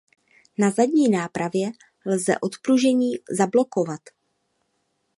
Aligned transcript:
Na 0.57 0.71
zadní 0.71 1.09
nápravě 1.09 1.71
lze 2.05 2.39
odpružení 2.39 3.11
zablokovat. 3.31 4.01